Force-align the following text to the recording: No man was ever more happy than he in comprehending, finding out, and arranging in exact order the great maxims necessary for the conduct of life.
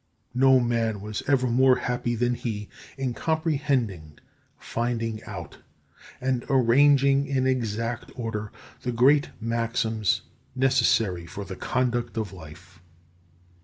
No 0.33 0.59
man 0.59 0.99
was 0.99 1.21
ever 1.27 1.45
more 1.45 1.75
happy 1.75 2.15
than 2.15 2.33
he 2.33 2.69
in 2.97 3.13
comprehending, 3.13 4.17
finding 4.57 5.23
out, 5.25 5.57
and 6.19 6.43
arranging 6.49 7.27
in 7.27 7.45
exact 7.45 8.11
order 8.15 8.51
the 8.81 8.91
great 8.91 9.29
maxims 9.39 10.21
necessary 10.55 11.27
for 11.27 11.45
the 11.45 11.55
conduct 11.55 12.17
of 12.17 12.33
life. 12.33 12.81